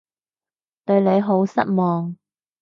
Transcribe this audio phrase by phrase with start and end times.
[0.83, 2.15] 對你好失望